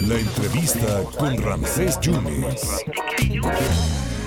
[0.00, 2.84] La entrevista con Ramsés Yunes.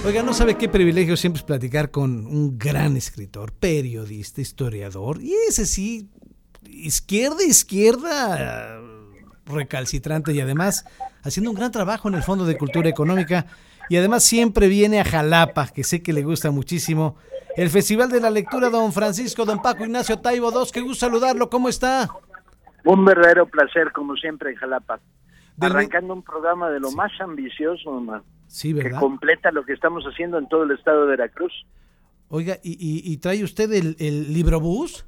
[0.06, 5.34] Oiga, no sabe qué privilegio siempre es platicar con un gran escritor, periodista, historiador, y
[5.48, 6.10] ese sí,
[6.70, 8.82] izquierda, izquierda,
[9.46, 10.86] recalcitrante y además
[11.24, 13.46] haciendo un gran trabajo en el Fondo de Cultura Económica
[13.90, 17.16] y además siempre viene a Jalapa, que sé que le gusta muchísimo.
[17.58, 21.50] El Festival de la Lectura, don Francisco, don Paco Ignacio Taibo II, que gusto saludarlo,
[21.50, 22.10] ¿cómo está?
[22.90, 25.00] Un verdadero placer, como siempre, en Jalapa.
[25.62, 28.24] Arrancando un programa de lo más ambicioso, mamá.
[28.48, 31.54] Sí, Que completa lo que estamos haciendo en todo el estado de Veracruz.
[32.30, 35.06] Oiga, ¿y, trae usted el, el libro bus?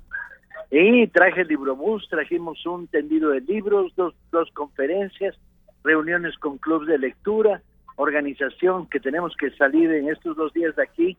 [0.70, 5.36] Sí, traje el libro bus, trajimos un tendido de libros, dos, dos conferencias,
[5.84, 7.64] reuniones con clubes de lectura,
[7.96, 11.18] organización que tenemos que salir en estos dos días de aquí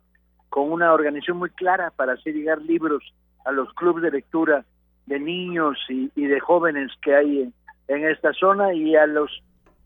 [0.49, 3.03] con una organización muy clara para hacer llegar libros
[3.45, 4.65] a los clubes de lectura
[5.07, 7.53] de niños y, de jóvenes que hay
[7.89, 9.31] en, esta zona y a los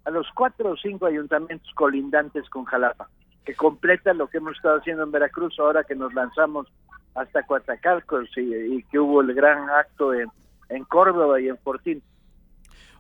[0.04, 3.08] a los cuatro o cinco ayuntamientos colindantes con Jalapa,
[3.44, 6.68] que completa lo que hemos estado haciendo en Veracruz ahora que nos lanzamos
[7.16, 10.28] hasta Coatzacalcos y, que hubo el gran acto en,
[10.68, 12.02] en Córdoba y en Fortín.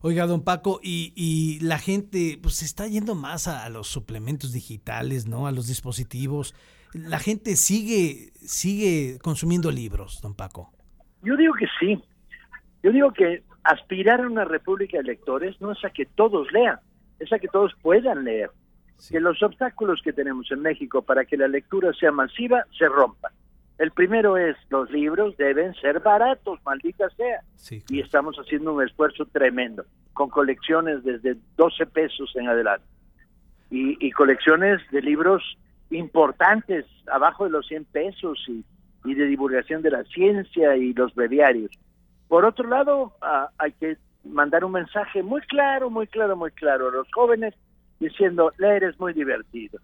[0.02, 5.26] Oiga, don Paco, y, la gente pues se está yendo más a, los suplementos digitales,
[5.26, 5.46] ¿no?
[5.46, 6.54] A los dispositivos.
[6.92, 10.72] La gente sigue, sigue consumiendo libros, don Paco.
[11.26, 12.00] Yo digo que sí.
[12.84, 16.78] Yo digo que aspirar a una república de lectores no es a que todos lean,
[17.18, 18.50] es a que todos puedan leer.
[19.10, 23.32] Que los obstáculos que tenemos en México para que la lectura sea masiva se rompan.
[23.78, 27.42] El primero es, los libros deben ser baratos, maldita sea.
[27.88, 32.86] Y estamos haciendo un esfuerzo tremendo, con colecciones desde 12 pesos en adelante.
[33.68, 35.42] Y, colecciones de libros
[35.90, 38.64] importantes, abajo de los 100 pesos, y,
[39.14, 41.70] de divulgación de la ciencia y los breviarios.
[42.28, 46.88] Por otro lado, ah, hay que mandar un mensaje muy claro, muy claro, muy claro
[46.88, 47.54] a los jóvenes,
[48.00, 49.80] diciendo, leer es muy divertido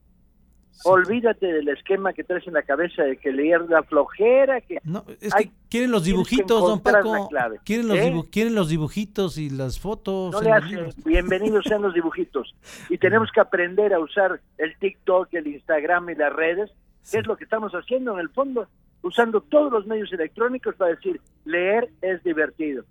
[0.85, 4.61] Olvídate del esquema que traes en la cabeza de que leer la flojera.
[4.61, 7.29] Que no, es que quieren los dibujitos, don Paco.
[7.65, 8.23] Quieren los, ¿Eh?
[8.33, 10.33] quieren los dibujitos y las fotos.
[10.33, 10.89] No le hacen.
[11.05, 12.55] Bienvenidos sean los dibujitos.
[12.89, 16.71] Y tenemos que aprender a usar el TikTok, el Instagram y las redes,
[17.11, 18.67] que es lo que estamos haciendo en el fondo,
[19.03, 22.85] usando todos los medios electrónicos para decir, leer es divertido.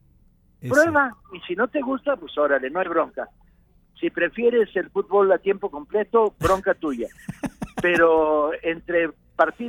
[0.67, 3.27] Prueba, y si no te gusta, pues órale, no hay bronca.
[3.99, 7.07] Si prefieres el fútbol a tiempo completo, bronca tuya.
[7.81, 9.09] pero entre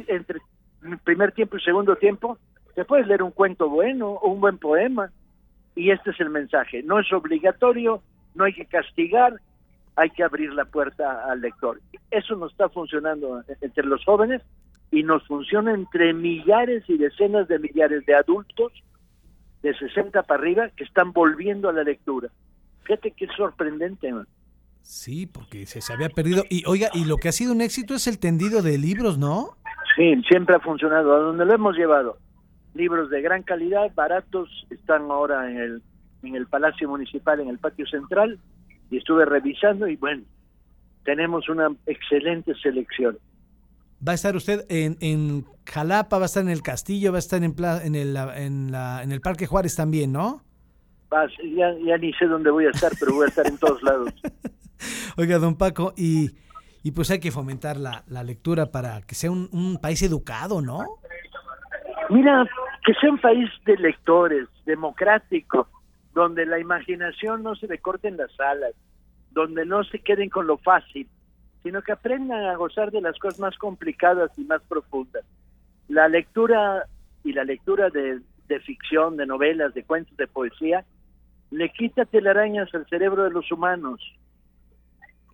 [0.08, 0.40] entre
[1.04, 2.38] primer tiempo y segundo tiempo
[2.74, 5.10] te puedes leer un cuento bueno o un buen poema
[5.74, 8.02] y este es el mensaje no es obligatorio
[8.34, 9.34] no hay que castigar
[9.96, 11.80] hay que abrir la puerta al lector
[12.10, 14.42] eso no está funcionando entre los jóvenes
[14.92, 18.72] y nos funciona entre millares y decenas de millares de adultos
[19.62, 22.28] de 60 para arriba que están volviendo a la lectura
[22.84, 24.12] fíjate qué sorprendente
[24.82, 26.42] Sí, porque se, se había perdido.
[26.50, 29.56] Y oiga, y lo que ha sido un éxito es el tendido de libros, ¿no?
[29.94, 31.14] Sí, siempre ha funcionado.
[31.14, 32.18] A donde lo hemos llevado.
[32.74, 35.82] Libros de gran calidad, baratos, están ahora en el,
[36.24, 38.40] en el Palacio Municipal, en el patio central,
[38.90, 40.24] y estuve revisando y bueno,
[41.04, 43.18] tenemos una excelente selección.
[44.06, 47.20] ¿Va a estar usted en, en Jalapa, va a estar en el Castillo, va a
[47.20, 47.54] estar en,
[47.84, 50.42] en, el, en, la, en el Parque Juárez también, ¿no?
[51.54, 54.12] ya, ya ni sé dónde voy a estar, pero voy a estar en todos lados.
[55.16, 56.30] Oiga, don Paco, y,
[56.82, 60.80] y pues hay que fomentar la, la lectura para que sea un, país educado, ¿no?
[62.10, 62.44] Mira,
[62.84, 65.68] que sea un país de lectores, democrático,
[66.14, 68.74] donde la imaginación no se le corten las alas,
[69.30, 71.08] donde no se queden con lo fácil,
[71.62, 75.24] sino que aprendan a gozar de las cosas más complicadas y más profundas.
[75.88, 76.86] La lectura
[77.24, 80.84] y la lectura de, de ficción, de novelas, de cuentos, de poesía,
[81.50, 84.00] le quita telarañas al cerebro de los humanos.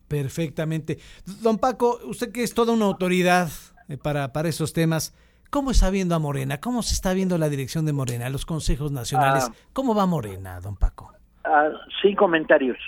[0.08, 0.98] Perfectamente.
[1.42, 3.48] Don Paco, usted que es toda una autoridad
[3.88, 5.14] eh, para, para esos temas,
[5.50, 6.60] ¿cómo está viendo a Morena?
[6.60, 9.48] ¿Cómo se está viendo la dirección de Morena, los consejos nacionales?
[9.50, 9.54] Ah.
[9.72, 11.12] ¿Cómo va Morena, don Paco?
[11.44, 11.68] Ah,
[12.02, 12.78] sin comentarios.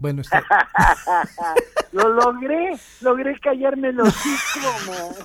[0.00, 0.42] Bueno, está...
[1.92, 5.24] lo logré, logré callarme los hijos.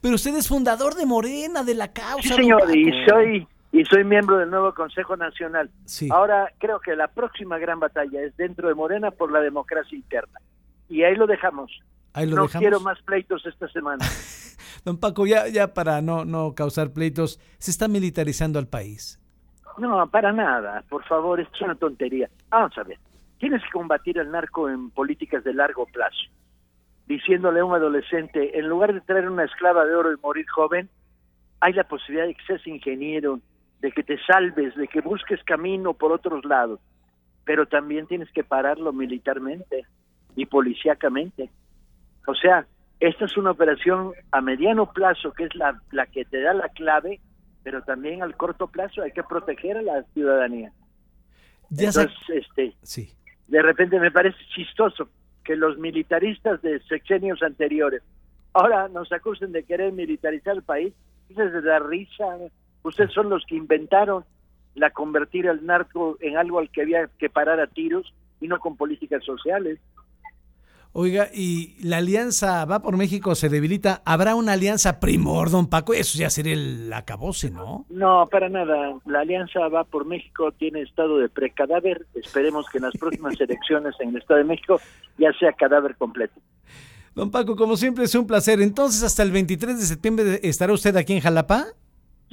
[0.00, 2.22] Pero usted es fundador de Morena, de la causa.
[2.22, 5.70] Sí, señor, y soy y soy miembro del nuevo Consejo Nacional.
[6.10, 10.40] Ahora creo que la próxima gran batalla es dentro de Morena por la democracia interna
[10.88, 11.70] y ahí lo dejamos.
[12.14, 14.04] no quiero más pleitos esta semana.
[14.84, 19.20] Don Paco, ya, ya para no, no causar pleitos, se está militarizando al país.
[19.78, 22.30] No, para nada, por favor, esto es una tontería.
[22.48, 22.98] Vamos a ver,
[23.38, 26.30] tienes que combatir al narco en políticas de largo plazo,
[27.06, 30.88] diciéndole a un adolescente, en lugar de traer una esclava de oro y morir joven,
[31.60, 33.40] hay la posibilidad de que seas ingeniero,
[33.80, 36.80] de que te salves, de que busques camino por otros lados.
[37.44, 39.86] pero también tienes que pararlo militarmente
[40.34, 41.48] y policíacamente.
[42.26, 42.66] O sea,
[42.98, 46.68] esta es una operación a mediano plazo que es la, la que te da la
[46.70, 47.20] clave,
[47.62, 50.72] pero también al corto plazo hay que proteger a la ciudadanía.
[51.70, 53.12] Ya Entonces, este, sí.
[53.48, 55.08] De repente me parece chistoso
[55.44, 58.02] que los militaristas de sexenios anteriores
[58.52, 60.92] ahora nos acusen de querer militarizar el país.
[61.28, 62.24] Esa es de la risa.
[62.82, 64.24] Ustedes son los que inventaron
[64.74, 68.58] la convertir al narco en algo al que había que parar a tiros y no
[68.58, 69.78] con políticas sociales.
[70.98, 74.00] Oiga, y la alianza va por México se debilita.
[74.06, 75.92] ¿Habrá una alianza primor, don Paco?
[75.92, 77.84] Eso ya sería el acabose, ¿no?
[77.90, 78.94] No, para nada.
[79.04, 82.06] La alianza va por México, tiene estado de precadáver.
[82.14, 84.80] Esperemos que en las próximas elecciones en el Estado de México
[85.18, 86.40] ya sea cadáver completo.
[87.14, 88.62] Don Paco, como siempre es un placer.
[88.62, 91.66] Entonces, hasta el 23 de septiembre estará usted aquí en Jalapa.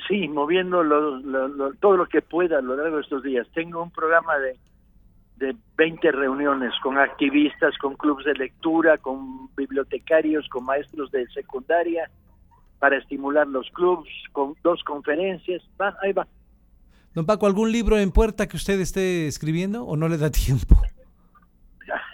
[0.08, 3.46] Sí, moviendo lo, lo, lo, todo lo que pueda a lo largo de estos días.
[3.54, 4.56] Tengo un programa de
[5.44, 12.10] de 20 reuniones con activistas, con clubes de lectura, con bibliotecarios, con maestros de secundaria,
[12.80, 15.62] para estimular los clubes, con dos conferencias.
[15.80, 16.26] Va, ahí va.
[17.14, 20.76] Don Paco, ¿algún libro en puerta que usted esté escribiendo o no le da tiempo?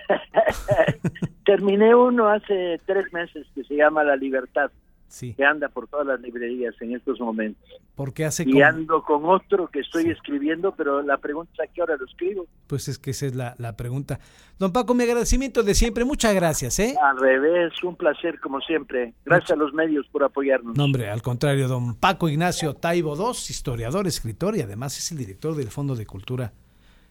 [1.46, 4.72] Terminé uno hace tres meses que se llama La Libertad.
[5.10, 5.34] Sí.
[5.34, 7.68] que anda por todas las librerías en estos momentos.
[7.96, 10.12] Porque hace y ando con otro que estoy sí.
[10.12, 12.46] escribiendo, pero la pregunta es a qué hora lo escribo.
[12.68, 14.20] Pues es que esa es la, la, pregunta.
[14.58, 16.80] Don Paco, mi agradecimiento de siempre, muchas gracias.
[16.80, 16.96] ¿eh?
[17.02, 19.14] Al revés, un placer como siempre.
[19.26, 19.62] Gracias Mucho.
[19.62, 20.78] a los medios por apoyarnos.
[20.78, 25.18] No, hombre, al contrario, don Paco Ignacio Taibo II, historiador, escritor y además es el
[25.18, 26.54] director del Fondo de Cultura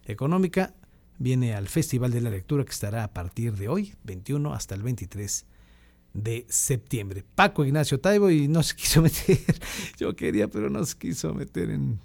[0.06, 0.72] Económica.
[1.18, 4.82] Viene al Festival de la Lectura que estará a partir de hoy, 21 hasta el
[4.82, 5.46] 23
[6.14, 7.24] de septiembre.
[7.34, 9.38] Paco Ignacio Taibo y no se quiso meter,
[9.98, 12.00] yo quería, pero no se quiso meter en,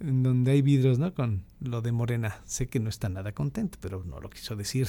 [0.00, 1.12] donde hay vidrios, ¿no?
[1.12, 2.40] Con lo de Morena.
[2.44, 4.86] Sé que no está nada contento, pero no lo quiso decir.